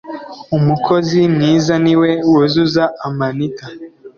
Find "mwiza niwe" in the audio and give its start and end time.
1.33-2.09